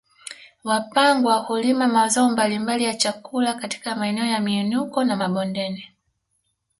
[0.63, 5.87] Wapangwa hulima mazao mbalimbali ya chakula katika maeneo ya miinuko na mabondeni